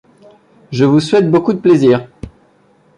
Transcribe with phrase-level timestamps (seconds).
[0.71, 2.07] Je vous souhaite beaucoup de plaisir.